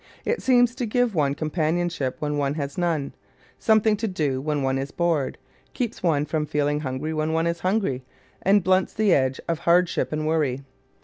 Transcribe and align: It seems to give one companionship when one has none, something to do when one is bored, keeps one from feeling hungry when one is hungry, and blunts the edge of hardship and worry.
It 0.25 0.41
seems 0.41 0.73
to 0.73 0.87
give 0.87 1.13
one 1.13 1.35
companionship 1.35 2.15
when 2.17 2.39
one 2.39 2.55
has 2.55 2.75
none, 2.75 3.13
something 3.59 3.95
to 3.97 4.07
do 4.07 4.41
when 4.41 4.63
one 4.63 4.79
is 4.79 4.89
bored, 4.89 5.37
keeps 5.75 6.01
one 6.01 6.25
from 6.25 6.47
feeling 6.47 6.79
hungry 6.79 7.13
when 7.13 7.33
one 7.33 7.45
is 7.45 7.59
hungry, 7.59 8.03
and 8.41 8.63
blunts 8.63 8.95
the 8.95 9.13
edge 9.13 9.39
of 9.47 9.59
hardship 9.59 10.11
and 10.11 10.25
worry. 10.25 10.63